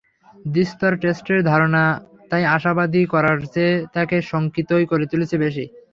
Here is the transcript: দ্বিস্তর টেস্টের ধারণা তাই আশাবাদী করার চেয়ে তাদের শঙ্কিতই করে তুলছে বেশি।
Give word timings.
দ্বিস্তর 0.45 0.93
টেস্টের 1.01 1.39
ধারণা 1.43 1.83
তাই 2.31 2.43
আশাবাদী 2.55 3.01
করার 3.13 3.37
চেয়ে 3.53 3.75
তাদের 3.93 4.21
শঙ্কিতই 4.31 4.85
করে 4.91 5.05
তুলছে 5.11 5.35
বেশি। 5.43 5.65